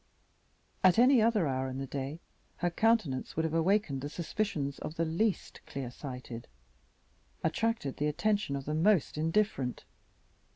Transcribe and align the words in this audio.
At 0.83 0.97
any 0.97 1.21
other 1.21 1.45
hour 1.45 1.69
in 1.69 1.77
the 1.77 1.85
day 1.85 2.21
her 2.57 2.71
countenance 2.71 3.35
would 3.35 3.45
have 3.45 3.53
awakened 3.53 4.01
the 4.01 4.09
suspicions 4.09 4.79
of 4.79 4.95
the 4.95 5.05
least 5.05 5.61
clear 5.67 5.91
sighted, 5.91 6.47
attracted 7.43 7.97
the 7.97 8.07
attention 8.07 8.55
of 8.55 8.65
the 8.65 8.73
most 8.73 9.15
indifferent. 9.15 9.85